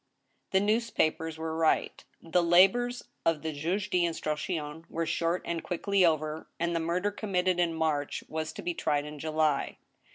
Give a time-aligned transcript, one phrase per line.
[0.49, 2.03] The newspapers were right.
[2.23, 7.11] The labors of thejt^e d* instruct Hon were short and quickly over, and the murder
[7.11, 9.77] committed in March was to be tried in July.